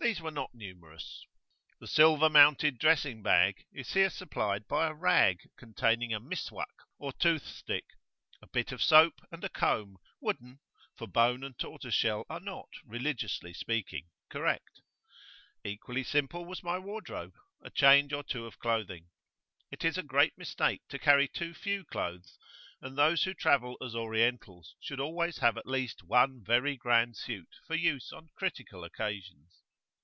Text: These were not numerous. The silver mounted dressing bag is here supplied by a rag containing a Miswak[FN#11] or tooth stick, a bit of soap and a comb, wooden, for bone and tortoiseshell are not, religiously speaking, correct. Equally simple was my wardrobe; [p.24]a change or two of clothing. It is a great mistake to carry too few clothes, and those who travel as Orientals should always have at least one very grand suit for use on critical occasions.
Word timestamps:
These 0.00 0.20
were 0.20 0.30
not 0.30 0.54
numerous. 0.54 1.26
The 1.80 1.88
silver 1.88 2.30
mounted 2.30 2.78
dressing 2.78 3.20
bag 3.20 3.64
is 3.72 3.94
here 3.94 4.10
supplied 4.10 4.68
by 4.68 4.86
a 4.86 4.94
rag 4.94 5.40
containing 5.56 6.14
a 6.14 6.20
Miswak[FN#11] 6.20 6.64
or 6.98 7.12
tooth 7.14 7.44
stick, 7.44 7.84
a 8.40 8.46
bit 8.46 8.70
of 8.70 8.80
soap 8.80 9.14
and 9.32 9.42
a 9.42 9.48
comb, 9.48 9.96
wooden, 10.20 10.60
for 10.96 11.08
bone 11.08 11.42
and 11.42 11.58
tortoiseshell 11.58 12.26
are 12.30 12.38
not, 12.38 12.68
religiously 12.84 13.52
speaking, 13.52 14.06
correct. 14.28 14.80
Equally 15.64 16.04
simple 16.04 16.44
was 16.44 16.62
my 16.62 16.78
wardrobe; 16.78 17.34
[p.24]a 17.62 17.74
change 17.74 18.12
or 18.12 18.22
two 18.22 18.46
of 18.46 18.60
clothing. 18.60 19.08
It 19.72 19.84
is 19.84 19.98
a 19.98 20.04
great 20.04 20.38
mistake 20.38 20.82
to 20.90 21.00
carry 21.00 21.26
too 21.26 21.52
few 21.54 21.84
clothes, 21.84 22.38
and 22.80 22.96
those 22.96 23.24
who 23.24 23.34
travel 23.34 23.76
as 23.84 23.96
Orientals 23.96 24.76
should 24.78 25.00
always 25.00 25.38
have 25.38 25.58
at 25.58 25.66
least 25.66 26.04
one 26.04 26.44
very 26.44 26.76
grand 26.76 27.16
suit 27.16 27.48
for 27.66 27.74
use 27.74 28.12
on 28.12 28.28
critical 28.36 28.84
occasions. 28.84 29.56